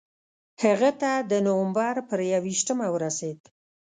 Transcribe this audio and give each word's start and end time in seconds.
هغه 0.63 0.89
ته 1.01 1.11
د 1.31 1.33
نومبر 1.45 1.95
پر 2.07 2.19
یوویشتمه 2.33 2.87
ورسېد. 2.91 3.39